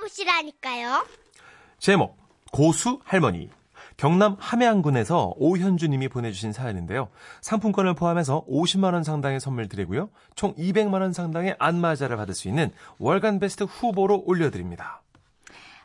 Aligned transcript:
만나보시라니까요. 0.00 1.06
제목 1.78 2.16
고수 2.52 3.00
할머니 3.04 3.50
경남 3.96 4.36
함양군에서 4.38 5.34
오현주님이 5.36 6.08
보내주신 6.08 6.52
사연인데요. 6.52 7.08
상품권을 7.42 7.94
포함해서 7.94 8.44
50만 8.46 8.94
원 8.94 9.04
상당의 9.04 9.40
선물 9.40 9.68
드리고요. 9.68 10.08
총 10.34 10.54
200만 10.54 11.00
원 11.00 11.12
상당의 11.12 11.56
안마자를 11.58 12.16
받을 12.16 12.34
수 12.34 12.48
있는 12.48 12.72
월간 12.98 13.40
베스트 13.40 13.64
후보로 13.64 14.22
올려드립니다. 14.26 15.02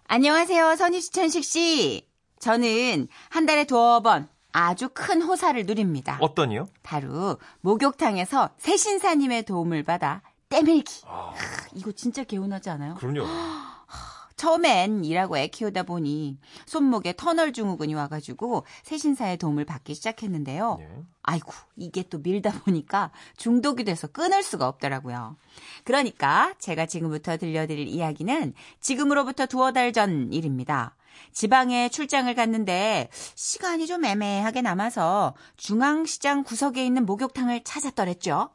안녕하세요, 0.07 0.75
선희시천식 0.75 1.43
씨. 1.43 2.07
저는 2.39 3.07
한 3.29 3.45
달에 3.45 3.65
두어 3.65 4.01
번 4.01 4.29
아주 4.53 4.87
큰 4.93 5.21
호사를 5.21 5.65
누립니다. 5.65 6.17
어떠니요? 6.21 6.67
바로 6.83 7.37
목욕탕에서 7.61 8.51
새신사님의 8.57 9.43
도움을 9.43 9.83
받아 9.83 10.21
떼밀기. 10.47 11.01
하, 11.05 11.33
이거 11.73 11.91
진짜 11.91 12.23
개운하지 12.23 12.69
않아요? 12.69 12.95
그럼요. 12.95 13.25
처음엔 14.35 15.05
일하고 15.05 15.37
애 15.37 15.47
키우다 15.47 15.83
보니 15.83 16.37
손목에 16.65 17.13
터널 17.15 17.53
증후군이 17.53 17.93
와가지고 17.93 18.65
새신사의 18.83 19.37
도움을 19.37 19.65
받기 19.65 19.95
시작했는데요. 19.95 20.77
예. 20.81 20.87
아이고 21.23 21.53
이게 21.77 22.03
또 22.09 22.19
밀다 22.19 22.51
보니까 22.65 23.11
중독이 23.37 23.83
돼서 23.85 24.07
끊을 24.07 24.43
수가 24.43 24.67
없더라고요. 24.67 25.37
그러니까 25.83 26.53
제가 26.59 26.85
지금부터 26.85 27.37
들려드릴 27.37 27.87
이야기는 27.87 28.53
지금으로부터 28.81 29.45
두어 29.45 29.71
달 29.71 29.85
전 29.93 30.33
일입니다. 30.33 30.95
지방에 31.31 31.87
출장을 31.87 32.33
갔는데 32.35 33.07
시간이 33.35 33.87
좀 33.87 34.03
애매하게 34.03 34.61
남아서 34.61 35.35
중앙시장 35.55 36.43
구석에 36.43 36.85
있는 36.85 37.05
목욕탕을 37.05 37.63
찾았더랬죠. 37.63 38.49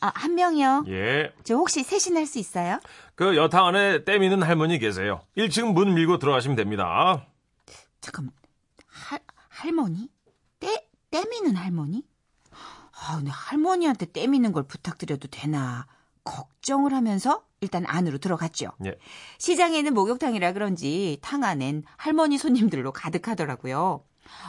아, 0.00 0.12
한 0.14 0.34
명이요. 0.34 0.84
예. 0.88 1.32
저 1.44 1.54
혹시 1.54 1.82
세신할 1.84 2.26
수 2.26 2.38
있어요? 2.38 2.80
그 3.16 3.34
여탕 3.34 3.66
안에 3.66 4.04
떼미는 4.04 4.42
할머니 4.42 4.78
계세요. 4.78 5.22
1층 5.36 5.72
문 5.72 5.94
밀고 5.94 6.18
들어가시면 6.18 6.54
됩니다. 6.54 7.26
잠깐만. 8.02 8.32
할, 8.86 9.20
할머니? 9.48 10.10
떼, 10.60 10.86
떼미는 11.10 11.56
할머니? 11.56 12.04
아, 12.52 13.16
근데 13.16 13.30
할머니한테 13.30 14.12
떼미는 14.12 14.52
걸 14.52 14.64
부탁드려도 14.64 15.28
되나 15.28 15.86
걱정을 16.24 16.92
하면서 16.92 17.42
일단 17.62 17.84
안으로 17.86 18.18
들어갔죠. 18.18 18.72
예. 18.84 18.94
시장에는 19.38 19.94
목욕탕이라 19.94 20.52
그런지 20.52 21.18
탕 21.22 21.42
안엔 21.42 21.84
할머니 21.96 22.36
손님들로 22.36 22.92
가득하더라고요. 22.92 24.04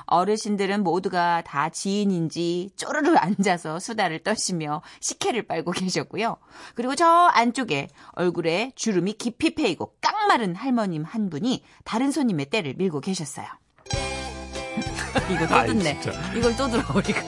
어르신들은 0.05 0.83
모두가 0.83 1.41
다 1.41 1.69
지인인지 1.69 2.71
쪼르르 2.75 3.15
앉아서 3.17 3.79
수다를 3.79 4.19
떠시며 4.23 4.81
식혜를 4.99 5.47
빨고 5.47 5.71
계셨고요. 5.71 6.37
그리고 6.75 6.95
저 6.95 7.05
안쪽에 7.07 7.87
얼굴에 8.11 8.71
주름이 8.75 9.13
깊이 9.13 9.55
패이고 9.55 9.93
깡마른 10.01 10.55
할머님 10.55 11.03
한 11.03 11.29
분이 11.29 11.63
다른 11.83 12.11
손님의 12.11 12.47
때를 12.47 12.73
밀고 12.77 13.01
계셨어요. 13.01 13.45
이거 15.31 15.47
또 15.47 15.55
아이, 15.55 15.67
듣네. 15.67 15.99
진짜. 16.01 16.33
이걸 16.33 16.55
또 16.55 16.67
들어, 16.69 16.83
우리가. 16.95 17.21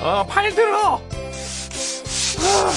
어, 0.00 0.26
팔 0.26 0.54
들어! 0.54 1.00
아, 2.40 2.72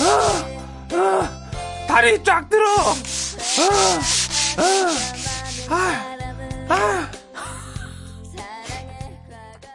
아, 0.00 0.96
아, 0.96 1.86
다리 1.86 2.22
쫙 2.24 2.48
들어! 2.48 2.64
아, 5.68 5.74
아, 5.74 6.16
아. 6.68 7.23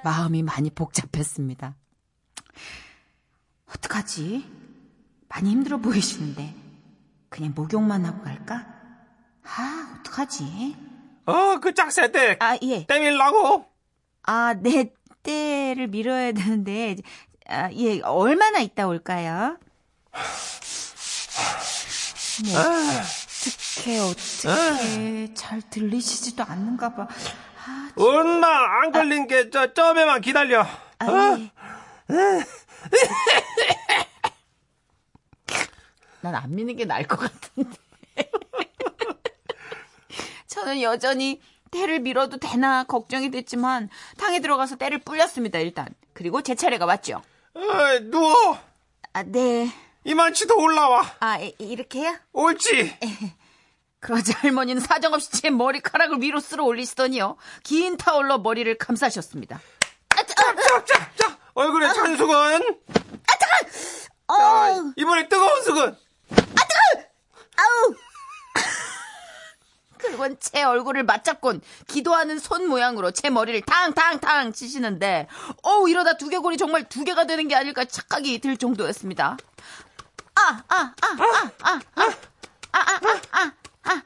마음이 0.03 0.43
많이 0.43 0.69
복잡했습니다. 0.69 1.75
어떡하지? 3.67 4.45
많이 5.27 5.51
힘들어 5.51 5.77
보이시는데 5.77 6.55
그냥 7.29 7.53
목욕만 7.55 8.05
하고 8.05 8.23
갈까? 8.23 8.65
아, 9.43 9.99
어떡하지? 9.99 10.75
어, 11.25 11.59
그 11.59 11.73
짝새 11.73 12.11
때 12.11 12.37
아, 12.39 12.57
예. 12.63 12.85
때밀라고? 12.85 13.65
아, 14.23 14.53
내 14.55 14.91
때를 15.21 15.87
밀어야 15.87 16.31
되는데 16.31 16.95
아, 17.47 17.71
예, 17.73 17.99
얼마나 18.01 18.59
있다 18.59 18.87
올까요? 18.87 19.57
뭐, 22.45 22.59
어떡해, 22.59 23.99
어떡해. 23.99 25.33
잘 25.33 25.61
들리시지도 25.69 26.43
않는가 26.43 26.95
봐. 26.95 27.07
아, 27.69 27.91
얼마 27.97 28.47
안 28.81 28.91
걸린 28.91 29.27
게저 29.27 29.73
점에만 29.73 30.21
기다려. 30.21 30.65
아, 30.99 31.05
어? 31.05 31.37
예. 32.11 32.13
난안 36.21 36.53
미는 36.55 36.75
게 36.75 36.85
나을 36.85 37.05
것 37.07 37.17
같은데. 37.19 37.77
저는 40.47 40.81
여전히 40.81 41.39
때를 41.71 41.99
밀어도 41.99 42.37
되나 42.37 42.83
걱정이 42.83 43.31
됐지만 43.31 43.89
탕에 44.17 44.39
들어가서 44.39 44.75
때를 44.77 44.97
불렸습니다, 44.99 45.59
일단. 45.59 45.87
그리고 46.13 46.41
제 46.41 46.55
차례가 46.55 46.85
왔죠. 46.85 47.21
어, 47.53 47.61
누워. 48.01 48.57
아, 49.13 49.23
네. 49.23 49.69
이만치도 50.03 50.57
올라와. 50.59 51.03
아, 51.19 51.37
이- 51.39 51.55
이렇게요? 51.59 52.15
옳지. 52.33 52.97
그러자 53.99 54.33
할머니는 54.39 54.81
사정없이 54.81 55.31
제 55.31 55.49
머리카락을 55.49 56.21
위로 56.21 56.39
쓸어 56.39 56.63
올리시더니요. 56.63 57.37
긴 57.63 57.97
타올로 57.97 58.39
머리를 58.39 58.77
감싸셨습니다. 58.77 59.59
짝짝짝짝. 60.09 61.39
얼굴에 61.53 61.93
찬 61.93 62.15
수건. 62.15 62.63
어, 64.27 64.33
자, 64.37 64.93
이번에 64.95 65.27
뜨거운 65.27 65.63
수건. 65.63 65.97
아우! 67.57 67.95
그리고는 69.97 70.37
제 70.39 70.63
얼굴을 70.63 71.03
맞잡곤 71.03 71.61
기도하는 71.87 72.39
손 72.39 72.67
모양으로 72.67 73.11
제 73.11 73.29
머리를 73.29 73.61
탕탕탕 73.63 74.53
치시는데, 74.53 75.27
어우, 75.63 75.89
이러다 75.89 76.15
두개골이 76.17 76.57
정말 76.57 76.87
두 76.87 77.03
개가 77.03 77.25
되는 77.25 77.47
게 77.47 77.55
아닐까 77.55 77.83
착각이 77.83 78.39
들 78.39 78.55
정도였습니다. 78.55 79.35
아, 80.35 80.63
아, 80.69 80.75
아, 80.77 80.93
아, 81.01 81.51
아, 81.63 81.71
아, 81.71 81.79
아, 81.95 82.03
아, 82.71 82.79
아, 82.79 83.21
아, 83.31 83.51
아. 83.83 84.01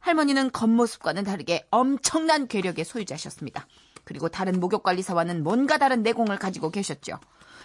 할머니는 0.00 0.52
겉모습과는 0.52 1.24
다르게 1.24 1.66
엄청난 1.70 2.46
괴력의 2.46 2.84
소유자셨습니다. 2.84 3.66
그리고 4.04 4.28
다른 4.28 4.60
목욕관리사와는 4.60 5.42
뭔가 5.42 5.78
다른 5.78 6.04
내공을 6.04 6.38
가지고 6.38 6.70
계셨죠. 6.70 7.18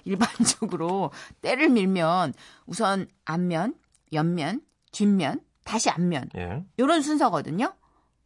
일반적으로 0.05 1.11
때를 1.41 1.69
밀면 1.69 2.33
우선 2.65 3.07
앞면, 3.25 3.75
옆면, 4.11 4.61
뒷면, 4.91 5.41
다시 5.63 5.91
앞면 5.91 6.29
예. 6.35 6.63
이런 6.77 7.03
순서거든요. 7.03 7.73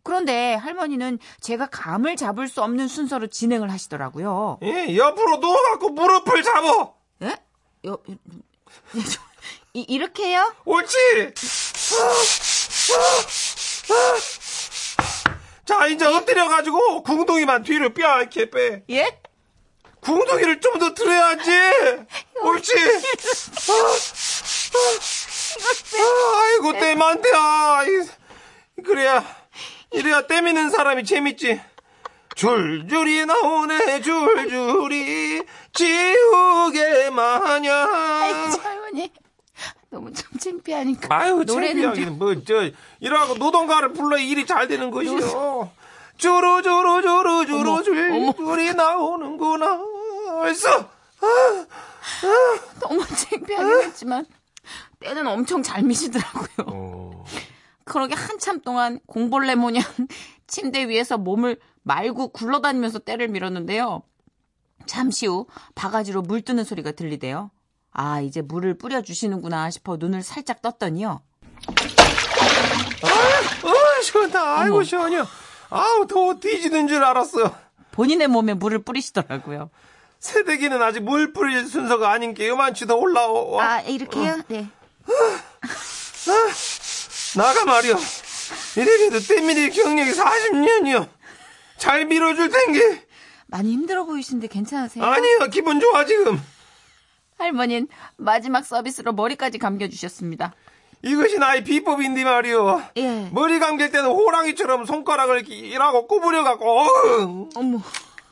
그런데 0.02 0.54
할머니는 0.54 1.20
제가 1.42 1.66
감을 1.66 2.16
잡을 2.16 2.48
수 2.48 2.64
없는 2.64 2.88
순서로 2.88 3.28
진행을 3.28 3.70
하시더라고요. 3.70 4.60
예, 4.64 4.96
옆으로 4.96 5.38
누워갖고 5.38 5.90
무릎을 5.90 6.44
잡어. 6.44 6.96
예? 7.24 7.36
예, 7.86 7.90
저, 7.90 9.22
이, 9.74 9.82
이렇게요? 9.82 10.54
옳지. 10.64 10.96
자, 15.66 15.88
이제 15.88 16.06
엎드려가지고 16.06 17.04
궁둥이만 17.04 17.64
뒤로 17.64 17.94
뼈 17.94 18.20
이렇게 18.20 18.50
빼. 18.50 18.84
예? 18.90 19.20
궁둥이를 20.02 20.60
좀 20.62 20.78
더 20.78 20.94
들어야지. 20.94 21.50
옳지. 22.42 22.74
아, 23.70 23.74
아, 25.98 26.42
아이고 26.44 26.74
때만대 26.74 27.30
아. 27.34 27.84
이- 27.86 28.84
그래야 28.84 29.24
이래야 29.92 30.28
때 30.28 30.42
미는 30.42 30.70
사람이 30.70 31.06
재밌지. 31.06 31.60
줄줄이 32.36 33.26
나오네 33.26 34.02
줄줄이 34.02 35.42
지우개 35.74 37.10
마냥. 37.12 37.90
아이고, 37.94 38.62
할머니. 38.62 39.12
너무 39.90 40.12
좀 40.14 40.38
창피하니까. 40.38 41.16
아유, 41.16 41.44
노래는 41.46 41.82
창피하기는 41.82 42.18
뭐, 42.18 42.36
저, 42.44 42.70
이러고 43.00 43.36
노동가를 43.36 43.94
불러 43.94 44.18
일이 44.18 44.46
잘 44.46 44.68
되는 44.68 44.92
것이요. 44.92 45.72
주루주루주루주루 46.18 47.70
어머, 47.72 48.16
어머. 48.16 48.34
줄줄이 48.34 48.74
나오는구나. 48.74 49.80
벌써. 50.40 50.90
너무 52.80 53.06
창피하긴 53.06 53.84
했지만, 53.84 54.26
때는 55.00 55.28
엄청 55.28 55.62
잘 55.64 55.84
미시더라고요. 55.84 56.68
어, 56.68 57.26
그러게 57.84 58.16
한참 58.16 58.62
동안 58.62 59.00
공벌레 59.06 59.56
모양 59.56 59.84
침대 60.48 60.88
위에서 60.88 61.18
몸을 61.18 61.60
말고 61.84 62.30
굴러다니면서 62.30 63.00
때를 63.00 63.28
밀었는데요. 63.28 64.04
잠시 64.86 65.26
후 65.28 65.48
바가지로 65.76 66.22
물 66.24 66.42
뜨는 66.42 66.64
소리가 66.64 66.92
들리대요. 66.92 67.52
아, 67.98 68.20
이제 68.20 68.42
물을 68.42 68.78
뿌려주시는구나 68.78 69.70
싶어 69.72 69.96
눈을 69.96 70.22
살짝 70.22 70.62
떴더니요. 70.62 71.22
어, 73.02 74.02
시원하다. 74.04 74.60
아이고, 74.60 74.76
어머. 74.76 74.84
시원해. 74.84 75.24
아우, 75.70 76.06
더워 76.06 76.36
뒤지는 76.36 76.90
줄 76.90 77.02
알았어. 77.04 77.56
본인의 77.92 78.28
몸에 78.28 78.54
물을 78.54 78.80
뿌리시더라고요. 78.80 79.70
새댁이는 80.20 80.82
아직 80.82 81.00
물 81.04 81.32
뿌릴 81.32 81.66
순서가 81.66 82.12
아닌 82.12 82.34
게 82.34 82.50
요만치 82.50 82.86
더 82.86 82.96
올라와. 82.96 83.64
아, 83.64 83.82
이렇게요? 83.82 84.42
네. 84.50 84.68
나가 87.38 87.64
말이야. 87.64 87.96
이래도 88.76 89.20
때밀이 89.20 89.70
경력이 89.70 90.12
40년이요. 90.12 91.08
잘 91.78 92.06
밀어줄 92.06 92.50
텐게. 92.50 93.06
많이 93.48 93.72
힘들어 93.72 94.04
보이시는데 94.04 94.48
괜찮으세요? 94.48 95.06
아니요, 95.06 95.48
기분 95.50 95.80
좋아, 95.80 96.04
지금. 96.06 96.42
할머니는 97.38 97.88
마지막 98.18 98.66
서비스로 98.66 99.14
머리까지 99.14 99.58
감겨주셨습니다. 99.58 100.54
이것이 101.04 101.38
나의 101.38 101.64
비법인데 101.64 102.24
말이오. 102.24 102.82
예. 102.98 103.30
머리 103.32 103.60
감길 103.60 103.92
때는 103.92 104.10
호랑이처럼 104.10 104.86
손가락을 104.86 105.44
길하고 105.44 106.08
구부려갖고, 106.08 106.66
어흥, 106.80 107.50
어머, 107.56 107.80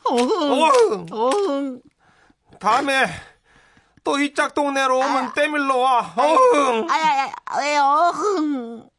어흥, 0.05 0.51
어흥. 0.51 1.05
어흥. 1.11 1.81
다음에 2.59 3.05
또 4.03 4.19
이 4.19 4.33
짝동네로 4.33 4.97
오면 4.97 5.33
때밀러 5.33 5.77
와. 5.77 6.13
어흥. 6.17 6.87
아야야, 6.89 7.31
왜요? 7.59 8.11
흥. 8.13 8.89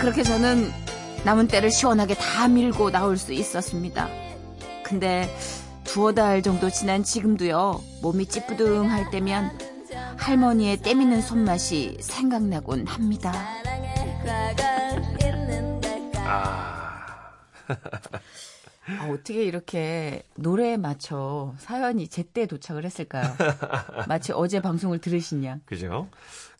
그렇게 0.00 0.22
저는 0.22 0.70
남은 1.24 1.48
때를 1.48 1.70
시원하게 1.70 2.14
다 2.14 2.48
밀고 2.48 2.90
나올 2.90 3.16
수 3.16 3.32
있었습니다. 3.32 4.08
근데 4.82 5.34
두어 5.84 6.12
달 6.12 6.42
정도 6.42 6.70
지난 6.70 7.02
지금도요, 7.02 7.82
몸이 8.02 8.26
찌뿌둥할 8.26 9.10
때면 9.10 9.50
할머니의 10.16 10.78
때미는 10.78 11.20
손맛이 11.20 11.98
생각나곤 12.00 12.86
합니다. 12.86 13.32
아, 18.86 19.08
어떻게 19.10 19.44
이렇게 19.44 20.22
노래에 20.34 20.76
맞춰 20.76 21.54
사연이 21.58 22.08
제때 22.08 22.46
도착을 22.46 22.84
했을까요? 22.84 23.34
마치 24.08 24.32
어제 24.32 24.60
방송을 24.60 24.98
들으신 24.98 25.44
양. 25.44 25.60
그죠? 25.64 26.08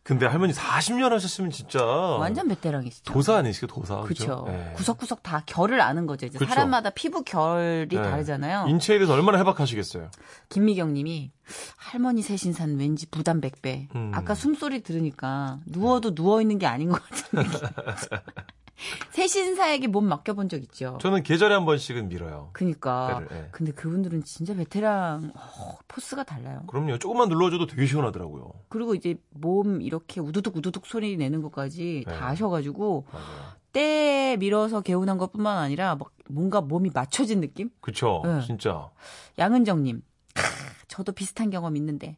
근데 0.05 0.27
할머니 0.27 0.53
40년 0.53 1.09
하셨으면 1.09 1.51
진짜. 1.51 1.83
완전 1.83 2.47
베테랑이시죠. 2.47 3.11
도사 3.11 3.37
아니시고 3.39 3.67
도사. 3.69 4.03
그렇죠. 4.03 4.45
예. 4.49 4.73
구석구석 4.77 5.23
다 5.23 5.43
결을 5.47 5.81
아는 5.81 6.05
거죠. 6.07 6.27
이제 6.27 6.39
그쵸. 6.39 6.47
사람마다 6.51 6.91
피부 6.91 7.25
결이 7.25 7.89
예. 7.91 7.97
다르잖아요. 7.97 8.67
인체에 8.69 8.99
대해서 8.99 9.15
얼마나 9.15 9.39
해박하시겠어요. 9.39 10.11
김미경 10.51 10.93
님이 10.93 11.33
할머니 11.77 12.21
세신산 12.21 12.77
왠지 12.77 13.07
부담 13.07 13.41
100배. 13.41 13.95
음. 13.95 14.13
아까 14.15 14.35
숨소리 14.35 14.83
들으니까 14.83 15.61
누워도 15.65 16.15
누워 16.15 16.43
있는 16.43 16.59
게 16.59 16.67
아닌 16.67 16.91
것 16.91 17.03
같은 17.03 17.43
느낌. 17.43 17.61
세신사에게 19.11 19.87
몸 19.87 20.07
맡겨본 20.09 20.49
적 20.49 20.63
있죠. 20.63 20.99
저는 21.01 21.23
계절에 21.23 21.55
한 21.55 21.65
번씩은 21.65 22.09
밀어요. 22.09 22.51
그니까. 22.53 23.21
배를, 23.21 23.45
예. 23.45 23.49
근데 23.53 23.73
그분들은 23.73 24.25
진짜 24.25 24.55
베테랑 24.55 25.33
어, 25.35 25.79
포스가 25.89 26.25
달라요. 26.25 26.63
그럼요. 26.67 26.99
조금만 26.99 27.29
눌러줘도 27.29 27.67
되게 27.67 27.87
시원하더라고요. 27.87 28.53
그리고 28.69 28.95
이제 28.95 29.17
몸 29.31 29.81
이렇게 29.81 30.21
우두둑 30.21 30.57
우두둑 30.57 30.87
소리 30.87 31.17
내는 31.17 31.43
것까지 31.43 32.05
네. 32.07 32.15
다 32.15 32.29
하셔가지고 32.29 33.07
맞아요. 33.13 33.27
때 33.73 34.37
밀어서 34.39 34.81
개운한 34.81 35.19
것뿐만 35.19 35.59
아니라 35.59 35.97
막 35.97 36.11
뭔가 36.29 36.61
몸이 36.61 36.91
맞춰진 36.95 37.41
느낌? 37.41 37.71
그쵸. 37.81 38.23
네. 38.25 38.41
진짜. 38.41 38.91
양은정님, 39.39 40.03
크, 40.35 40.43
저도 40.89 41.13
비슷한 41.13 41.51
경험 41.51 41.77
있는데 41.77 42.17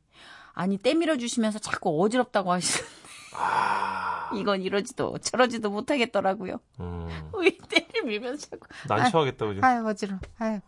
아니 0.53 0.79
때 0.79 0.95
밀어주시면서 0.95 1.59
자꾸 1.59 2.03
어지럽다고 2.03 2.53
하시는데 2.53 2.91
아, 3.39 4.06
이건 4.35 4.63
이러지도 4.63 5.19
저러지도 5.19 5.71
못하겠더라고요. 5.71 6.59
음. 6.81 7.31
왜 7.35 7.57
때를 7.69 8.05
밀면서 8.05 8.49
자꾸 8.49 8.67
난처하겠다, 8.89 9.47
그죠? 9.47 9.61
아유 9.63 9.87
어지러, 9.87 10.19
아유 10.39 10.61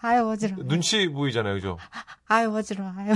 아유 0.00 0.28
어지러, 0.28 0.56
눈치 0.64 1.08
보이잖아요, 1.08 1.54
그죠? 1.54 1.78
아유 2.26 2.50
어지러, 2.54 2.84
아유. 2.96 3.14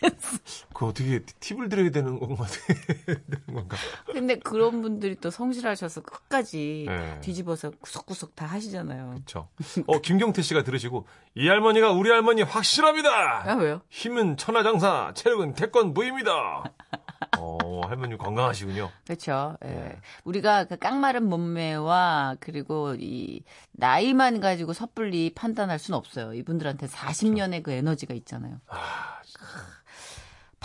그 0.74 0.86
어떻게 0.86 1.20
팁을 1.40 1.68
드려야 1.70 1.90
되는 1.90 2.18
건가? 2.18 2.44
되는 3.06 3.46
건가? 3.46 3.76
근데 4.12 4.38
그런 4.38 4.82
분들이 4.82 5.16
또 5.16 5.30
성실하셔서 5.30 6.02
끝까지 6.02 6.84
네. 6.86 7.20
뒤집어서 7.22 7.70
구석구석 7.80 8.36
다 8.36 8.44
하시잖아요. 8.44 9.14
그쵸. 9.16 9.48
어, 9.86 10.00
김경태 10.00 10.42
씨가 10.42 10.64
들으시고, 10.64 11.06
이 11.34 11.48
할머니가 11.48 11.92
우리 11.92 12.10
할머니 12.10 12.42
확실합니다! 12.42 13.50
아 13.50 13.54
왜요? 13.54 13.80
힘은 13.88 14.36
천하장사, 14.36 15.12
체력은 15.14 15.54
태권부입니다! 15.54 16.64
어, 17.38 17.80
할머니 17.86 18.16
건강하시군요. 18.16 18.90
그렇죠. 19.04 19.56
예. 19.64 19.68
네. 19.68 20.00
우리가 20.24 20.64
그 20.64 20.76
깡마른 20.76 21.28
몸매와 21.28 22.36
그리고 22.40 22.94
이 22.98 23.42
나이만 23.72 24.40
가지고 24.40 24.72
섣불리 24.72 25.32
판단할 25.34 25.78
수는 25.78 25.98
없어요. 25.98 26.34
이분들한테 26.34 26.86
40년의 26.86 27.62
그 27.62 27.72
에너지가 27.72 28.14
있잖아요. 28.14 28.60
아, 28.68 29.20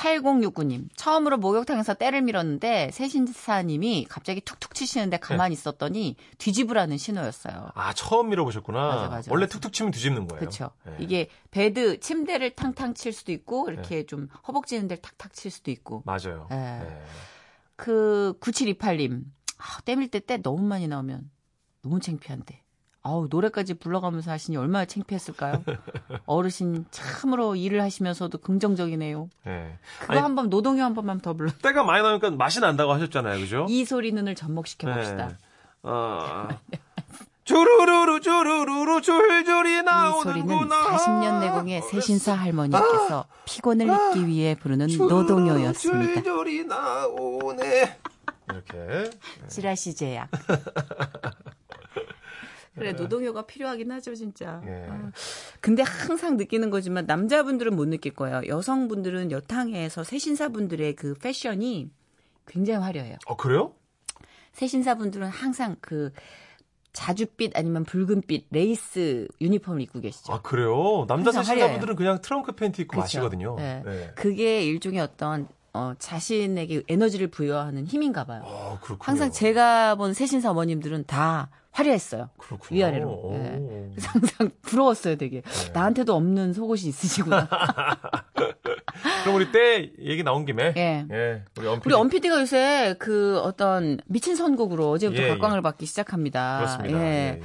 8069님, 0.02 0.88
처음으로 0.96 1.38
목욕탕에서 1.38 1.94
때를 1.94 2.24
밀었는데 2.24 2.90
세신사님이 2.92 4.08
갑자기 4.10 4.42
툭툭 4.42 4.74
치시는데 4.74 5.18
가만히 5.18 5.54
있었더니 5.54 6.16
뒤집으라는 6.40 6.98
신호였어요. 6.98 7.70
아, 7.76 7.94
처음 7.94 8.30
밀어보셨구나. 8.30 8.80
맞아, 8.80 9.10
맞아, 9.10 9.32
원래 9.32 9.44
맞아. 9.44 9.52
툭툭 9.52 9.74
치면 9.74 9.92
뒤집는 9.92 10.28
거예요. 10.28 10.40
그렇죠. 10.40 10.72
네. 10.86 10.96
이게 11.00 11.30
bed 11.52 12.00
침대를 12.00 12.56
탕탕 12.56 12.96
칠 12.96 13.14
수도 13.14 13.32
있고 13.32 13.70
이렇게 13.70 14.06
좀 14.08 14.28
허벅지는 14.48 14.88
데를 14.88 15.02
탁탁 15.02 15.34
칠 15.34 15.52
수도 15.52 15.70
있고. 15.70 16.02
맞아요. 16.06 16.48
네. 16.50 16.80
네. 16.80 17.04
그 17.76 18.34
9728님, 18.42 19.24
아, 19.60 19.82
때밀 19.86 20.10
때 20.10 20.20
때 20.20 20.38
너무 20.38 20.64
많이 20.64 20.88
나오면 20.88 21.30
너무 21.84 22.00
창피한데. 22.00 22.64
아우, 23.04 23.28
노래까지 23.30 23.76
불러가면서 23.76 24.30
하시니 24.32 24.58
얼마나 24.58 24.86
창피했을까요? 24.86 25.64
어르신 26.26 26.86
참으로 26.92 27.56
일을 27.56 27.82
하시면서도 27.82 28.38
긍정적이네요. 28.38 29.28
네. 29.46 29.78
그거 30.02 30.20
한 30.20 30.36
번, 30.36 30.50
노동요 30.50 30.84
한 30.84 30.94
번만 30.94 31.20
더 31.20 31.34
불러. 31.34 31.52
때가 31.64 31.84
많이 31.84 32.04
나오니까 32.04 32.30
맛이 32.32 32.60
난다고 32.60 32.94
하셨잖아요. 32.94 33.40
그죠? 33.40 33.66
이 33.70 33.86
소리 33.86 34.12
눈을 34.12 34.36
접목시켜 34.36 34.94
봅시다. 34.94 35.30
네. 35.30 35.36
어, 35.84 36.48
주르르르 37.44 38.20
주르르르 38.20 39.02
줄줄이 39.02 39.42
이 39.42 39.46
소리는 39.46 39.86
나오는구나. 39.86 40.98
40년 40.98 41.40
내공의 41.40 41.82
세신사 41.82 42.34
할머니께서 42.34 43.26
피곤을 43.46 43.88
잊기 43.88 44.28
위해 44.28 44.56
부르는 44.56 44.88
노동요였습니다. 44.96 46.22
줄줄이 46.22 46.66
나오네. 46.66 47.98
이렇게. 48.52 49.10
지라시 49.48 49.96
제약. 49.96 50.30
그래 52.76 52.94
노동요가 52.94 53.46
필요하긴 53.46 53.92
하죠 53.92 54.16
진짜. 54.16 54.62
예. 54.66 54.88
아, 54.90 55.12
근데 55.60 55.84
항상 55.84 56.38
느끼는 56.38 56.70
거지만 56.70 57.06
남자분들은 57.06 57.76
못 57.76 57.88
느낄 57.88 58.14
거예요. 58.14 58.42
여성분들은 58.48 59.32
여탕에서 59.32 60.04
세신사분들의 60.04 60.96
그 60.96 61.14
패션이 61.16 61.92
굉장히 62.48 62.84
화려해요. 62.84 63.18
어 63.26 63.36
그래요? 63.36 63.74
세신사분들은 64.54 65.28
항상 65.28 65.76
그 65.82 66.12
자줏빛 66.94 67.52
아니면 67.56 67.84
붉은빛 67.86 68.48
레이스 68.52 69.28
유니폼을 69.40 69.82
입고 69.82 70.02
계시죠. 70.02 70.34
아 70.34 70.42
그래요? 70.42 71.06
남자 71.08 71.28
항상 71.30 71.44
세신사분들은 71.44 71.96
그냥 71.96 72.22
트렁크 72.22 72.54
팬티 72.54 72.84
입고 72.84 72.92
그쵸? 72.92 73.02
하시거든요. 73.02 73.56
네. 73.58 73.82
네. 73.86 74.12
그게 74.16 74.66
일종의 74.66 75.00
어떤 75.00 75.48
어, 75.74 75.94
자신에게 75.98 76.84
에너지를 76.88 77.28
부여하는 77.28 77.86
힘인가 77.86 78.26
봐요. 78.26 78.44
아. 78.46 78.80
항상 79.00 79.32
제가 79.32 79.96
본 79.96 80.14
세신사 80.14 80.52
어머님들은 80.52 81.06
다 81.06 81.50
화려했어요. 81.72 82.30
그렇군요. 82.38 82.78
위아래로. 82.80 83.10
오. 83.10 83.32
네. 83.34 83.92
항상 84.04 84.50
부러웠어요, 84.62 85.16
되게. 85.16 85.42
나한테도 85.74 86.14
없는 86.14 86.54
속옷이 86.54 86.84
있으시구나. 86.90 87.48
그럼 89.24 89.36
우리 89.36 89.52
때 89.52 89.92
얘기 90.02 90.24
나온 90.24 90.46
김에 90.46 90.74
예. 90.76 91.06
예, 91.12 91.44
우리 91.58 91.68
엄 91.68 91.80
우리 91.86 91.94
엄피디가 91.94 92.42
요새 92.42 92.96
그 93.00 93.40
어떤 93.40 94.00
미친 94.06 94.36
선곡으로 94.36 94.92
어제부터 94.92 95.24
예, 95.24 95.28
각광을 95.30 95.58
예. 95.58 95.62
받기 95.62 95.86
시작합니다. 95.86 96.58
그렇습니다. 96.58 97.00
예. 97.00 97.04
예, 97.04 97.08
예. 97.08 97.42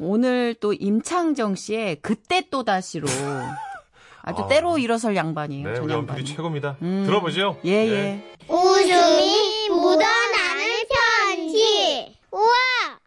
오늘 0.00 0.54
또 0.60 0.72
임창정 0.72 1.54
씨의 1.56 1.96
그때 1.96 2.42
또 2.50 2.64
다시로 2.64 3.06
아주 4.22 4.42
아. 4.42 4.46
때로 4.46 4.78
일어설 4.78 5.16
양반이에요. 5.16 5.68
네, 5.68 5.74
전 5.74 5.84
우리 5.84 5.92
양반이. 5.92 6.20
엄필이 6.20 6.36
최고입니다. 6.36 6.76
음. 6.82 7.04
들어보죠. 7.06 7.58
예, 7.64 7.70
예. 7.72 8.34
웃음이 8.48 9.68
묻어나는 9.68 10.84
편지. 11.26 12.14
우와, 12.30 12.42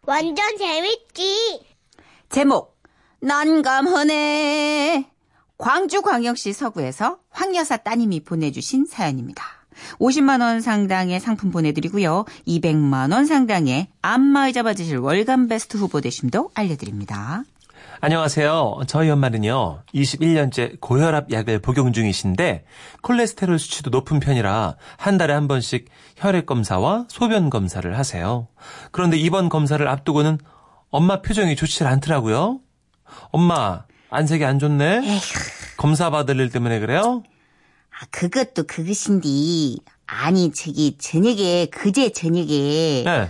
완전 0.08 0.56
재밌지. 0.56 1.66
제목 2.30 2.78
난감하네. 3.20 5.06
광주광역시 5.58 6.54
서구에서 6.54 7.18
황여사 7.28 7.76
따님이 7.76 8.20
보내주신 8.20 8.86
사연입니다. 8.86 9.44
50만 9.98 10.40
원 10.40 10.62
상당의 10.62 11.20
상품 11.20 11.50
보내드리고요. 11.50 12.24
200만 12.46 13.12
원 13.12 13.26
상당의 13.26 13.88
안마의자 14.00 14.62
받으실 14.62 14.96
월간 14.96 15.46
베스트 15.46 15.76
후보 15.76 16.00
되심도 16.00 16.52
알려드립니다. 16.54 17.42
안녕하세요. 18.00 18.82
저희 18.86 19.10
엄마는요, 19.10 19.82
21년째 19.92 20.80
고혈압 20.80 21.32
약을 21.32 21.58
복용 21.58 21.92
중이신데, 21.92 22.64
콜레스테롤 23.02 23.58
수치도 23.58 23.90
높은 23.90 24.20
편이라 24.20 24.76
한 24.96 25.18
달에 25.18 25.34
한 25.34 25.48
번씩 25.48 25.86
혈액 26.16 26.46
검사와 26.46 27.06
소변 27.08 27.50
검사를 27.50 27.98
하세요. 27.98 28.46
그런데 28.92 29.16
이번 29.16 29.48
검사를 29.48 29.86
앞두고는 29.86 30.38
엄마 30.90 31.22
표정이 31.22 31.56
좋지 31.56 31.82
않더라고요. 31.82 32.60
엄마, 33.32 33.84
안색이 34.10 34.44
안 34.44 34.60
좋네? 34.60 35.00
검사 35.76 36.10
받을 36.10 36.38
일 36.38 36.50
때문에 36.50 36.78
그래요? 36.78 37.24
아, 37.90 38.06
그것도 38.12 38.68
그것인디. 38.68 39.80
아니, 40.06 40.52
저기, 40.52 40.96
저녁에, 40.98 41.66
그제 41.66 42.12
저녁에, 42.12 43.02
네. 43.04 43.28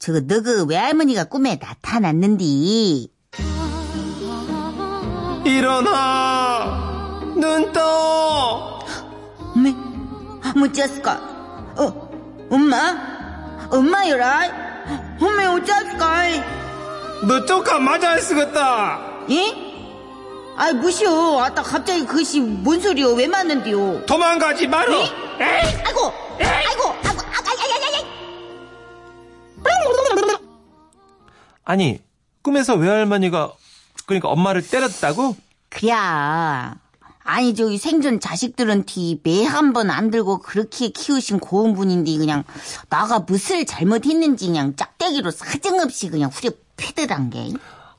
저거, 0.00 0.20
너그 0.20 0.66
외할머니가 0.66 1.24
꿈에 1.24 1.60
나타났는디. 1.60 3.10
일어나! 5.48 7.20
눈 7.36 7.72
떠! 7.72 8.80
어메, 9.56 9.74
어쩌스까? 10.64 11.14
어, 11.78 12.10
엄마? 12.50 12.96
엄마여라? 13.70 15.16
어메, 15.20 15.46
어쩌스까? 15.46 16.22
너 17.26 17.44
쪼까 17.44 17.78
맞아 17.80 18.18
쓰겠다! 18.18 19.00
예? 19.30 19.68
아이, 20.56 20.72
무시오. 20.72 21.40
아따, 21.40 21.62
갑자기 21.62 22.04
그것이 22.04 22.40
뭔 22.40 22.80
소리요? 22.80 23.12
왜 23.14 23.26
맞는디요? 23.26 24.06
도망가지 24.06 24.66
마라! 24.66 24.92
아이고! 24.92 25.08
아이고! 25.38 26.12
아이고! 26.40 26.94
아가야야야야! 27.20 28.08
아니, 31.64 32.00
꿈에서 32.42 32.74
외할머니가, 32.74 33.52
그러니까 34.08 34.28
엄마를 34.30 34.66
때렸다고? 34.66 35.36
그야. 35.68 36.74
아니, 37.24 37.54
저기 37.54 37.76
생전 37.76 38.20
자식들은 38.20 38.84
티매 38.86 39.44
한 39.44 39.72
번 39.74 39.90
안 39.90 40.10
들고 40.10 40.38
그렇게 40.38 40.88
키우신 40.88 41.40
고운 41.40 41.74
분인데 41.74 42.16
그냥 42.16 42.42
나가 42.88 43.18
무엇을 43.20 43.66
잘못했는지 43.66 44.46
그냥 44.46 44.74
짝대기로 44.76 45.30
사정없이 45.30 46.08
그냥 46.08 46.30
후려 46.32 46.50
패드란 46.78 47.28
게. 47.30 47.50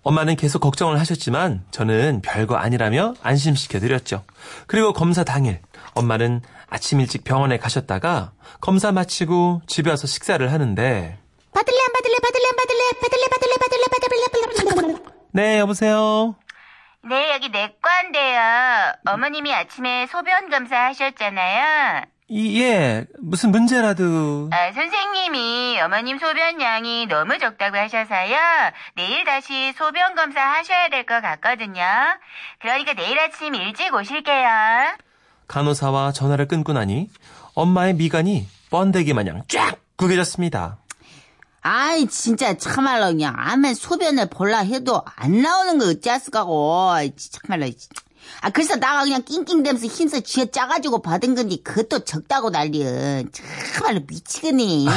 엄마는 0.01 0.35
계속 0.35 0.59
걱정을 0.59 0.99
하셨지만 0.99 1.63
저는 1.69 2.21
별거 2.23 2.55
아니라며 2.55 3.13
안심시켜드렸죠. 3.21 4.23
그리고 4.65 4.93
검사 4.93 5.23
당일 5.23 5.61
엄마는 5.93 6.41
아침 6.69 6.99
일찍 6.99 7.23
병원에 7.23 7.59
가셨다가 7.59 8.31
검사 8.61 8.91
마치고 8.91 9.61
집에 9.67 9.89
와서 9.91 10.07
식사를 10.07 10.51
하는데 10.51 11.19
받을래 11.53 11.77
안 11.81 11.93
받을래 11.93 12.15
받을래 12.23 12.47
안 12.47 12.55
받을래 12.55 12.83
받을래 12.99 13.27
받을래 13.29 13.55
받을래 13.59 13.85
받을래 13.91 14.81
받을래 14.97 15.18
네 15.31 15.59
여보세요. 15.59 16.35
네, 17.03 17.31
여기 17.33 17.49
내과인데요. 17.49 18.93
어머님이 19.05 19.53
아침에 19.53 20.07
소변 20.07 20.49
검사하셨잖아요. 20.49 22.03
이, 22.31 22.61
예 22.61 23.05
무슨 23.19 23.49
문제라도 23.51 24.49
아, 24.51 24.71
선생님이 24.73 25.79
어머님 25.81 26.19
소변량이 26.19 27.07
너무 27.07 27.39
적다고 27.39 27.77
하셔서요. 27.77 28.37
내일 28.95 29.23
다시 29.25 29.73
소변 29.77 30.13
검사 30.15 30.41
하셔야 30.41 30.89
될 30.89 31.05
것 31.05 31.21
같거든요. 31.21 31.81
그러니까 32.59 32.93
내일 32.93 33.17
아침 33.19 33.55
일찍 33.55 33.93
오실게요. 33.93 34.47
간호사와 35.47 36.11
전화를 36.11 36.47
끊고 36.47 36.73
나니 36.73 37.09
엄마의 37.55 37.95
미간이 37.95 38.47
번데기 38.69 39.13
마냥 39.13 39.41
쫙 39.47 39.77
구겨졌습니다. 39.95 40.77
아이 41.61 42.07
진짜 42.07 42.57
참말로 42.57 43.07
그냥 43.07 43.33
아멘 43.37 43.75
소변을 43.75 44.29
볼라 44.29 44.59
해도 44.59 45.03
안 45.15 45.41
나오는 45.41 45.77
거 45.77 45.89
어찌했을까고 45.89 46.93
참말로 47.17 47.65
아 48.41 48.49
그래서 48.49 48.75
나가 48.77 49.03
그냥 49.03 49.23
낑낑대면서 49.23 49.87
힘써 49.87 50.19
쥐어 50.19 50.45
짜가지고 50.45 51.01
받은 51.01 51.35
건데 51.35 51.57
그것도 51.63 52.05
적다고 52.05 52.49
난리여 52.49 53.23
참말로 53.73 54.01
미치겠니 54.07 54.87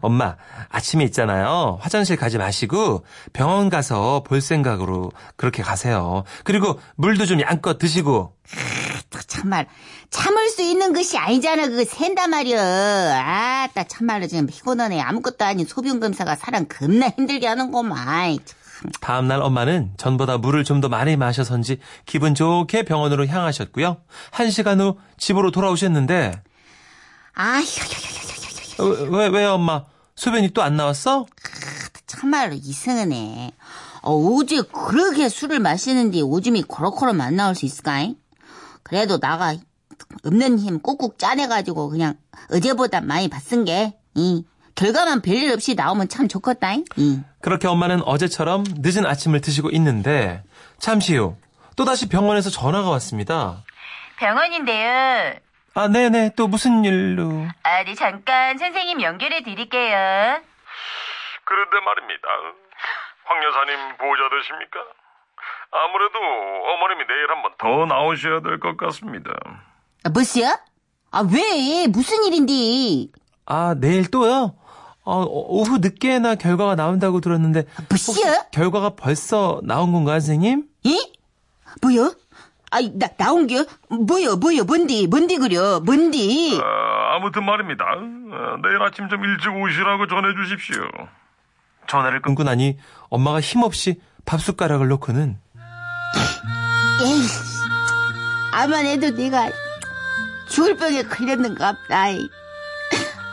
엄마, 0.00 0.36
아침에 0.68 1.04
있잖아요. 1.04 1.78
화장실 1.80 2.16
가지 2.16 2.38
마시고 2.38 3.04
병원 3.32 3.68
가서 3.68 4.22
볼 4.24 4.40
생각으로 4.40 5.12
그렇게 5.36 5.62
가세요. 5.62 6.24
그리고 6.44 6.80
물도 6.96 7.26
좀 7.26 7.40
양껏 7.40 7.78
드시고. 7.78 8.34
참말 9.26 9.66
참을 10.10 10.48
수 10.48 10.62
있는 10.62 10.92
것이 10.92 11.16
아니잖아 11.18 11.68
그거 11.68 11.84
샌다 11.84 12.28
말이여 12.28 12.58
아 12.60 13.68
따 13.74 13.84
참말로 13.84 14.26
지금 14.26 14.46
피곤하네 14.46 15.00
아무것도 15.00 15.44
아닌 15.44 15.66
소변 15.66 16.00
검사가 16.00 16.36
사람 16.36 16.66
겁나 16.66 17.08
힘들게 17.10 17.46
하는구만 17.46 18.38
다음날 19.00 19.42
엄마는 19.42 19.92
전보다 19.96 20.38
물을 20.38 20.62
좀 20.64 20.80
더 20.80 20.88
많이 20.88 21.16
마셔서인지 21.16 21.78
기분 22.06 22.34
좋게 22.34 22.84
병원으로 22.84 23.26
향하셨고요. 23.26 23.96
한 24.30 24.50
시간 24.50 24.80
후 24.80 24.96
집으로 25.16 25.50
돌아오셨는데, 25.50 26.40
아휴 27.34 27.64
어, 28.78 28.84
왜, 29.10 29.26
왜 29.28 29.44
엄마? 29.44 29.84
소변이 30.14 30.50
또 30.50 30.62
안 30.62 30.76
나왔어? 30.76 31.26
참말로 32.06 32.54
이상하네. 32.54 33.52
어, 34.02 34.14
어제 34.36 34.62
그렇게 34.62 35.28
술을 35.28 35.58
마시는데 35.58 36.20
오줌이 36.20 36.62
코로코로 36.62 37.20
안 37.20 37.36
나올 37.36 37.54
수 37.54 37.66
있을까? 37.66 38.08
그래도 38.84 39.18
나가 39.18 39.54
없는 40.24 40.58
힘 40.60 40.78
꾹꾹 40.80 41.18
짜내가지고 41.18 41.88
그냥 41.90 42.14
어제보다 42.52 43.00
많이 43.00 43.28
받쓴 43.28 43.64
게, 43.64 43.98
이, 44.14 44.44
결과만 44.82 45.22
별일 45.22 45.50
없이 45.52 45.74
나오면 45.74 46.08
참 46.08 46.28
좋겠다, 46.28 46.72
이. 46.96 47.20
그렇게 47.42 47.66
엄마는 47.66 48.00
어제처럼 48.02 48.62
늦은 48.78 49.06
아침을 49.06 49.40
드시고 49.40 49.70
있는데, 49.70 50.44
잠시 50.78 51.16
후, 51.16 51.36
또다시 51.74 52.08
병원에서 52.08 52.48
전화가 52.48 52.88
왔습니다. 52.90 53.64
병원인데요. 54.18 55.34
아, 55.74 55.88
네네, 55.88 56.34
또 56.36 56.46
무슨 56.46 56.84
일로? 56.84 57.46
아, 57.64 57.82
네, 57.84 57.94
잠깐 57.96 58.56
선생님 58.56 59.02
연결해 59.02 59.42
드릴게요. 59.42 59.96
그런데 61.44 61.80
말입니다. 61.84 62.28
황 63.24 63.42
여사님 63.44 63.96
보호자 63.98 64.22
되십니까? 64.30 64.78
아무래도 65.72 66.18
어머님이 66.72 67.04
내일 67.08 67.30
한번 67.30 67.50
더 67.58 67.84
나오셔야 67.86 68.40
될 68.42 68.60
것 68.60 68.76
같습니다. 68.76 69.30
아, 70.04 70.08
뭐시야? 70.10 70.56
아, 71.10 71.22
왜? 71.32 71.88
무슨 71.88 72.22
일인데? 72.24 73.10
아, 73.46 73.74
내일 73.76 74.08
또요? 74.10 74.54
어, 75.10 75.24
오후 75.26 75.78
늦게나 75.78 76.34
결과가 76.34 76.74
나온다고 76.74 77.22
들었는데, 77.22 77.64
뭐시야? 77.88 78.48
결과가 78.52 78.90
벌써 78.90 79.58
나온 79.64 79.90
건가요, 79.92 80.20
선생님? 80.20 80.64
이? 80.84 81.12
뭐야? 81.80 82.12
아이, 82.70 82.92
나, 82.94 83.08
나온 83.16 83.46
게? 83.46 83.64
뭐야, 83.88 84.36
뭐야, 84.36 84.64
뭔디, 84.64 85.06
뭔디 85.06 85.38
그려, 85.38 85.80
뭔디? 85.80 86.60
아, 86.62 87.16
아무튼 87.16 87.46
말입니다. 87.46 87.84
어, 87.86 88.56
내일 88.62 88.82
아침 88.82 89.08
좀 89.08 89.24
일찍 89.24 89.48
오시라고 89.48 90.08
전해 90.08 90.28
주십시오. 90.34 90.82
전화를 91.86 92.20
끊고 92.20 92.42
나니 92.42 92.76
엄마가 93.08 93.40
힘없이 93.40 94.02
밥숟가락을 94.26 94.88
놓고는 94.88 95.38
에이, 97.02 97.22
아만 98.52 98.84
해도 98.84 99.08
내가 99.08 99.48
죽을 100.50 100.76
병에 100.76 101.02
걸렸는가 101.04 101.72
보다. 101.72 102.04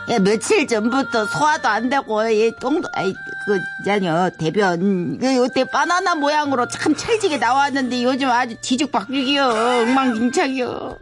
야, 0.08 0.18
며칠 0.20 0.66
전부터 0.68 1.26
소화도 1.26 1.66
안 1.68 1.88
되고, 1.88 2.30
얘 2.32 2.50
똥도, 2.60 2.88
아이, 2.94 3.12
그, 3.46 3.58
있잖여, 3.80 4.30
대변. 4.38 5.18
그, 5.18 5.34
요때 5.36 5.64
바나나 5.64 6.14
모양으로 6.14 6.68
참 6.68 6.94
찰지게 6.94 7.38
나왔는데 7.38 8.04
요즘 8.04 8.30
아주 8.30 8.56
뒤죽박죽이요. 8.60 9.44
엉망진창이요. 9.48 10.98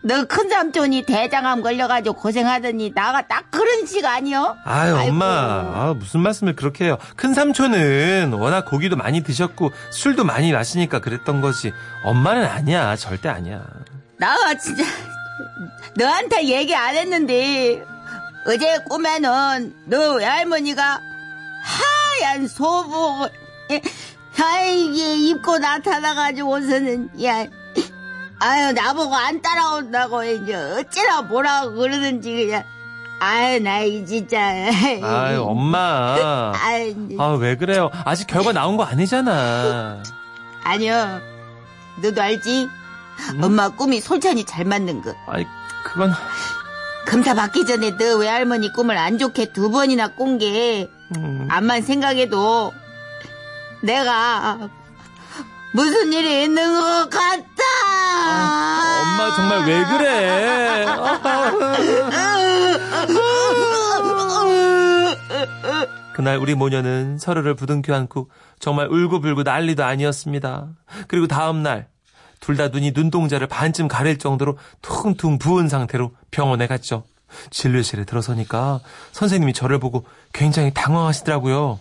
너 0.00 0.24
큰 0.26 0.48
삼촌이 0.48 1.04
대장암 1.06 1.60
걸려가지고 1.62 2.14
고생하더니 2.16 2.92
나가 2.94 3.26
딱 3.26 3.50
그런 3.50 3.84
시간이요? 3.84 4.56
아유, 4.64 4.96
아이고. 4.96 5.10
엄마. 5.10 5.26
아, 5.26 5.94
무슨 5.98 6.20
말씀을 6.20 6.54
그렇게 6.54 6.84
해요. 6.84 6.98
큰 7.16 7.34
삼촌은 7.34 8.32
워낙 8.32 8.64
고기도 8.64 8.96
많이 8.96 9.22
드셨고 9.22 9.72
술도 9.90 10.24
많이 10.24 10.52
마시니까 10.52 11.00
그랬던 11.00 11.40
거지. 11.40 11.72
엄마는 12.04 12.44
아니야. 12.46 12.94
절대 12.96 13.28
아니야. 13.28 13.64
나 14.18 14.36
진짜 14.54 14.84
너한테 15.96 16.44
얘기 16.44 16.74
안 16.76 16.94
했는데 16.94 17.84
어제 18.48 18.78
꿈에는 18.88 19.74
너 19.84 20.12
외할머니가 20.14 21.00
하얀 21.62 22.48
소복을 22.48 23.30
하이게 24.34 25.16
입고 25.28 25.58
나타나가지고서는 25.58 27.10
야 27.24 27.44
아유 28.40 28.72
나보고 28.72 29.14
안 29.14 29.42
따라온다고 29.42 30.24
이제 30.24 30.54
어찌나 30.54 31.22
뭐라고 31.22 31.74
그러는지 31.74 32.46
그냥 32.46 32.64
아유 33.20 33.60
나이 33.60 34.06
진짜 34.06 34.40
아유, 35.02 35.42
엄마. 35.42 36.52
이제. 36.56 37.16
아, 37.18 37.32
왜 37.32 37.54
그래요? 37.56 37.90
아직 38.06 38.26
결과 38.28 38.52
나온 38.52 38.78
거 38.78 38.84
아니잖아. 38.84 40.02
아니요 40.64 41.20
너도 42.00 42.22
알지 42.22 42.68
엄마 43.42 43.68
꿈이 43.68 44.00
솔찬히 44.00 44.44
잘 44.44 44.64
맞는 44.64 45.02
거 45.02 45.12
아이, 45.26 45.44
그건, 45.84 46.12
검사 47.08 47.32
받기 47.34 47.64
전에 47.64 47.96
너 47.96 48.16
외할머니 48.18 48.70
꿈을 48.72 48.98
안 48.98 49.16
좋게 49.16 49.52
두 49.52 49.70
번이나 49.70 50.08
꾼게 50.08 50.90
음, 51.16 51.48
암만 51.50 51.80
생각해도 51.82 52.72
내가 53.82 54.68
무슨 55.72 56.12
일이 56.12 56.44
있는 56.44 56.78
것 56.78 57.08
같다. 57.08 57.62
엄마 59.02 59.34
정말 59.36 59.66
왜 59.66 59.84
그래? 59.84 60.86
그날 66.14 66.36
우리 66.36 66.54
모녀는 66.54 67.16
서로를 67.18 67.54
부둥켜 67.54 67.94
안고 67.94 68.28
정말 68.58 68.88
울고불고 68.88 69.44
난리도 69.44 69.82
아니었습니다. 69.84 70.68
그리고 71.06 71.26
다음날 71.26 71.88
둘 72.40 72.56
다 72.56 72.68
눈이 72.68 72.92
눈동자를 72.94 73.46
반쯤 73.46 73.88
가릴 73.88 74.18
정도로 74.18 74.58
퉁퉁 74.82 75.38
부은 75.38 75.68
상태로 75.68 76.12
병원에 76.30 76.66
갔죠. 76.66 77.04
진료실에 77.50 78.04
들어서니까 78.04 78.80
선생님이 79.12 79.52
저를 79.52 79.78
보고 79.78 80.04
굉장히 80.32 80.72
당황하시더라고요. 80.72 81.78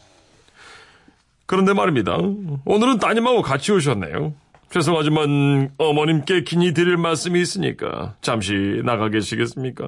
그런데 1.46 1.74
말입니다. 1.74 2.18
오늘은 2.66 3.00
따님하고 3.00 3.42
같이 3.42 3.72
오셨네요. 3.72 4.34
죄송하지만 4.70 5.72
어머님께 5.78 6.44
긴히 6.44 6.74
드릴 6.74 6.98
말씀이 6.98 7.42
있으니까 7.42 8.16
잠시 8.22 8.82
나가 8.84 9.08
계시겠습니까? 9.08 9.88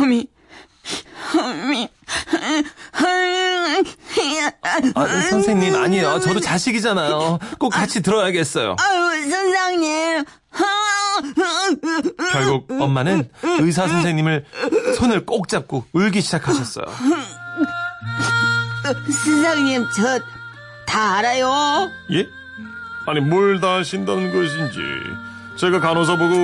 어미, 0.00 0.26
어미, 1.36 1.88
아, 4.94 5.06
선생님, 5.22 5.74
아니요. 5.74 6.20
저도 6.20 6.40
자식이잖아요. 6.40 7.38
꼭 7.58 7.70
같이 7.70 8.02
들어야겠어요. 8.02 8.76
아유, 8.78 9.30
선생님. 9.30 10.24
결국 12.32 12.70
엄마는 12.70 13.28
의사 13.60 13.86
선생님을 13.88 14.44
손을 14.98 15.24
꼭 15.26 15.48
잡고 15.48 15.84
울기 15.92 16.20
시작하셨어요. 16.20 16.86
선생님, 19.24 19.86
저 19.96 20.20
다 20.86 21.18
알아요. 21.18 21.88
예? 22.10 22.26
아니 23.06 23.20
뭘다 23.20 23.76
하신다는 23.76 24.32
것인지 24.32 24.78
제가 25.56 25.78
간호사 25.78 26.16
보고 26.16 26.34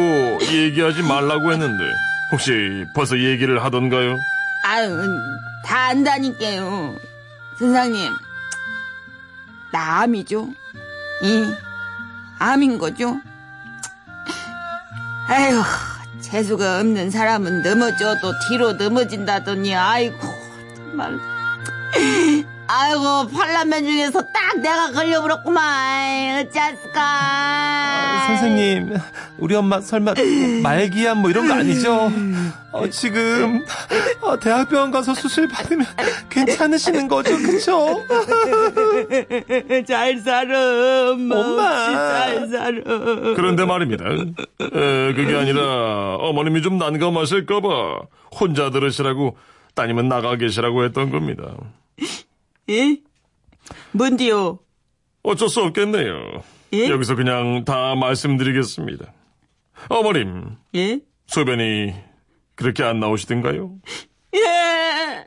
얘기하지 0.41 1.03
말라고 1.03 1.51
했는데 1.53 1.83
혹시 2.31 2.53
벌써 2.95 3.19
얘기를 3.19 3.65
하던가요? 3.65 4.17
아유, 4.65 4.97
다 5.65 5.87
안다니까요. 5.87 6.95
선생님, 7.59 8.13
나 9.73 10.03
암이죠? 10.03 10.49
이, 11.23 11.55
암인 12.39 12.79
거죠? 12.79 13.19
아이고, 15.29 15.63
재수가 16.21 16.81
없는 16.81 17.11
사람은 17.11 17.63
넘어져도 17.63 18.33
뒤로 18.47 18.73
넘어진다더니, 18.75 19.75
아이고, 19.75 20.19
정말. 20.77 21.36
아이고, 22.79 23.29
팔라면 23.29 23.85
중에서 23.85 24.21
딱 24.33 24.59
내가 24.61 24.93
걸려버렸구만. 24.93 26.47
어찌했을까. 26.47 28.27
선생님, 28.27 28.95
우리 29.39 29.55
엄마 29.55 29.81
설마 29.81 30.13
말기암 30.63 31.23
뭐 31.23 31.31
이런 31.31 31.49
거 31.49 31.55
아니죠? 31.55 32.11
어, 32.73 32.89
지금 32.91 33.65
어, 34.21 34.39
대학병원 34.39 34.91
가서 34.91 35.15
수술 35.15 35.49
받으면 35.49 35.87
괜찮으시는 36.29 37.09
거죠, 37.09 37.37
그쵸? 37.39 38.03
잘 39.89 40.19
살아, 40.19 41.13
엄마. 41.13 41.37
엄마. 41.37 41.93
잘 41.93 42.49
살아. 42.49 42.81
그런데 43.37 43.65
말입니다. 43.65 44.05
에, 44.11 45.15
그게 45.15 45.35
아니라 45.35 46.17
어머님이 46.17 46.61
좀 46.61 46.77
난감하실까봐 46.77 48.01
혼자 48.39 48.71
들으시라고 48.71 49.39
따님은 49.75 50.09
나가 50.09 50.37
계시라고 50.37 50.85
했던 50.85 51.11
겁니다. 51.11 51.45
예? 52.69 52.99
뭔디요? 53.93 54.59
어쩔 55.23 55.49
수 55.49 55.61
없겠네요. 55.63 56.43
예? 56.73 56.89
여기서 56.89 57.15
그냥 57.15 57.65
다 57.65 57.95
말씀드리겠습니다. 57.95 59.13
어머님, 59.89 60.57
예? 60.75 61.01
소변이 61.27 61.95
그렇게 62.55 62.83
안 62.83 63.01
나오시던가요? 63.01 63.77
예! 64.35 65.27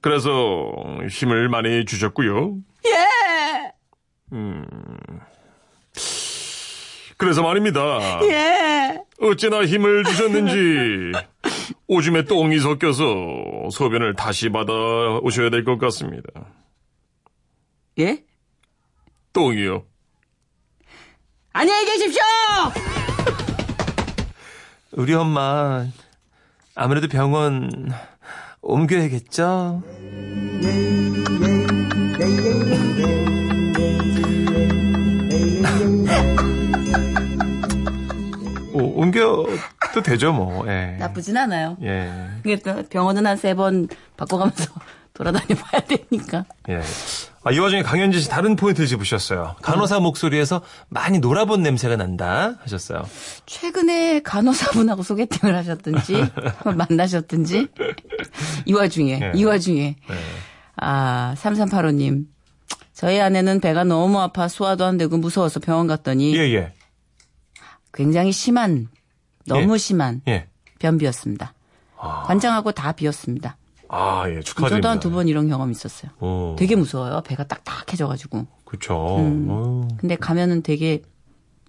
그래서 0.00 0.72
힘을 1.10 1.48
많이 1.48 1.84
주셨고요. 1.84 2.56
예! 2.86 3.72
그래서 7.16 7.42
말입니다. 7.42 8.20
예! 8.24 8.98
어찌나 9.20 9.64
힘을 9.64 10.04
주셨는지 10.04 11.12
오줌에 11.86 12.24
똥이 12.24 12.58
섞여서 12.60 13.04
소변을 13.70 14.14
다시 14.14 14.48
받아 14.48 14.72
오셔야 15.22 15.50
될 15.50 15.64
것 15.64 15.78
같습니다. 15.78 16.28
예? 17.98 18.24
똥이요. 19.32 19.84
안녕히 21.52 21.84
계십시오! 21.86 22.22
우리 24.92 25.14
엄마 25.14 25.86
아무래도 26.74 27.06
병원 27.08 27.92
옮겨야겠죠? 28.62 29.82
오, 38.72 39.00
옮겨 39.00 39.46
도 39.94 40.02
되죠, 40.02 40.32
뭐. 40.32 40.66
예. 40.68 40.96
나쁘진 40.98 41.36
않아요. 41.36 41.76
예. 41.82 42.56
또 42.64 42.82
병원은 42.88 43.26
한 43.26 43.36
세 43.36 43.54
번 43.54 43.88
바꿔가면서 44.16 44.72
돌아다녀 45.14 45.54
봐야 45.60 45.80
되니까. 45.82 46.44
예. 46.68 46.80
아, 47.46 47.52
이 47.52 47.58
와중에 47.58 47.82
강현지 47.82 48.20
씨 48.20 48.28
다른 48.28 48.56
포인트를 48.56 48.86
짚으셨어요. 48.88 49.54
간호사 49.62 50.00
목소리에서 50.00 50.62
많이 50.88 51.18
놀아본 51.18 51.62
냄새가 51.62 51.96
난다 51.96 52.54
하셨어요. 52.62 53.04
최근에 53.46 54.20
간호사분하고 54.22 55.02
소개팅을 55.02 55.54
하셨든지, 55.54 56.24
만나셨든지, 56.76 57.68
이 58.64 58.72
와중에, 58.72 59.20
예. 59.22 59.32
이 59.34 59.44
와중에. 59.44 59.96
예. 60.10 60.14
아, 60.76 61.34
3385님. 61.36 62.24
저희 62.94 63.20
아내는 63.20 63.60
배가 63.60 63.84
너무 63.84 64.20
아파 64.20 64.48
소화도 64.48 64.84
안 64.84 64.96
되고 64.96 65.16
무서워서 65.18 65.60
병원 65.60 65.86
갔더니 65.86 66.34
예, 66.36 66.40
예. 66.54 66.72
굉장히 67.92 68.32
심한, 68.32 68.88
너무 69.46 69.74
예. 69.74 69.78
심한 69.78 70.20
예. 70.28 70.46
변비였습니다. 70.78 71.54
관장하고 72.26 72.72
다 72.72 72.92
비었습니다. 72.92 73.56
아, 73.88 74.24
예. 74.28 74.40
축하드립니다. 74.40 74.76
저도 74.76 74.88
한 74.88 75.00
두 75.00 75.10
번 75.10 75.28
이런 75.28 75.48
경험 75.48 75.70
있었어요. 75.70 76.10
오, 76.20 76.56
되게 76.58 76.76
무서워요. 76.76 77.22
배가 77.24 77.44
딱딱해져가지고. 77.44 78.46
그쵸. 78.64 78.94
어, 78.98 79.88
근데 79.98 80.16
가면은 80.16 80.62
되게 80.62 81.02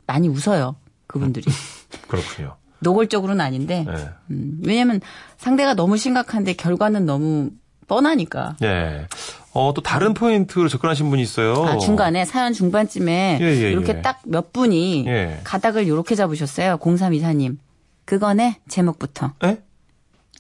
많이 0.07 0.27
웃어요. 0.27 0.75
그분들이. 1.07 1.45
그렇군요. 2.07 2.55
노골적으로는 2.79 3.39
아닌데. 3.43 3.85
예. 3.87 4.09
음, 4.31 4.59
왜냐면 4.65 4.99
상대가 5.37 5.73
너무 5.73 5.97
심각한데 5.97 6.53
결과는 6.53 7.05
너무 7.05 7.51
뻔하니까. 7.87 8.57
예. 8.63 9.07
어, 9.53 9.71
또 9.73 9.81
다른 9.81 10.13
포인트로 10.13 10.67
접근하신 10.67 11.09
분이 11.09 11.21
있어요. 11.21 11.53
아, 11.65 11.77
중간에 11.77 12.25
사연 12.25 12.51
중반쯤에 12.51 13.37
예, 13.39 13.45
예, 13.45 13.71
이렇게 13.71 13.93
예. 13.97 14.01
딱몇 14.01 14.51
분이 14.51 15.05
예. 15.07 15.39
가닥을 15.45 15.85
이렇게 15.85 16.15
잡으셨어요. 16.15 16.77
0324님. 16.77 17.57
그거네, 18.05 18.59
제목부터. 18.67 19.33
예? 19.43 19.61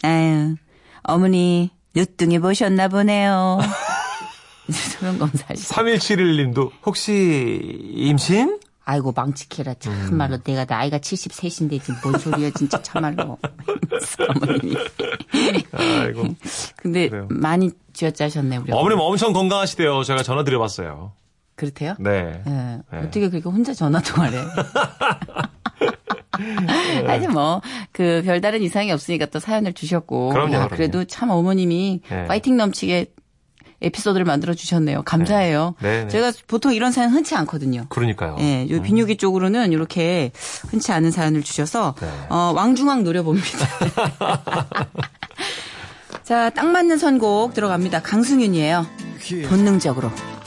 아유, 0.03 0.55
어머니, 1.03 1.71
늦둥이 1.95 2.39
보셨나 2.39 2.87
보네요. 2.87 3.59
소변 4.71 5.19
검사하시죠. 5.19 5.73
3171님도 5.73 6.71
혹시 6.85 7.91
임신? 7.93 8.59
아이고, 8.87 9.13
망치키라. 9.15 9.75
참말로 9.79 10.37
내가 10.43 10.65
나이가 10.65 10.99
73인데 10.99 11.81
지금 11.81 11.95
뭔 12.03 12.19
소리야, 12.19 12.51
진짜 12.51 12.81
참말로. 12.83 13.37
어머님이. 14.29 14.77
아이고. 15.71 16.35
근데 16.75 17.09
그래요. 17.09 17.27
많이 17.31 17.71
쥐어짜셨네, 17.93 18.57
우리. 18.57 18.71
어머님 18.71 18.99
엄청 18.99 19.33
건강하시대요. 19.33 20.03
제가 20.03 20.21
전화 20.21 20.43
드려봤어요. 20.43 21.13
그렇대요? 21.55 21.95
네. 21.99 22.43
예. 22.45 22.51
네. 22.51 22.81
어떻게 22.99 23.29
그렇게 23.29 23.49
혼자 23.49 23.73
전화 23.73 24.01
통화를 24.01 24.39
해? 24.39 24.43
아니 27.07 27.27
뭐 27.27 27.61
그 27.95 28.21
별다른 28.25 28.61
이상이 28.61 28.91
없으니까 28.91 29.27
또 29.27 29.39
사연을 29.39 29.71
주셨고 29.73 30.29
그럼요, 30.29 30.53
야, 30.53 30.57
그럼요. 30.57 30.75
그래도 30.75 31.05
참 31.05 31.29
어머님이 31.29 32.01
네. 32.09 32.25
파이팅 32.25 32.57
넘치게 32.57 33.13
에피소드를 33.81 34.25
만들어 34.25 34.53
주셨네요. 34.53 35.03
감사해요. 35.03 35.75
네. 35.81 35.89
네, 35.89 36.01
네. 36.03 36.07
제가 36.09 36.33
보통 36.47 36.73
이런 36.73 36.91
사연 36.91 37.11
흔치 37.11 37.35
않거든요. 37.35 37.85
그러니까요. 37.89 38.35
예, 38.39 38.67
요 38.69 38.81
비뇨기 38.81 39.15
쪽으로는 39.17 39.71
이렇게 39.71 40.31
흔치 40.69 40.91
않은 40.91 41.11
사연을 41.11 41.41
주셔서 41.43 41.95
네. 42.01 42.07
어, 42.29 42.51
왕중왕 42.55 43.03
노려봅니다. 43.03 43.47
자, 46.23 46.49
딱 46.49 46.65
맞는 46.67 46.97
선곡 46.97 47.53
들어갑니다. 47.53 48.01
강승윤이에요. 48.01 48.85
본능적으로. 49.47 50.11